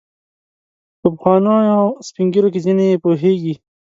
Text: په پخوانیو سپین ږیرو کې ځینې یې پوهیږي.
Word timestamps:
په 0.99 1.07
پخوانیو 1.13 1.81
سپین 2.07 2.27
ږیرو 2.33 2.49
کې 2.53 2.59
ځینې 2.65 2.85
یې 2.91 3.01
پوهیږي. 3.03 3.53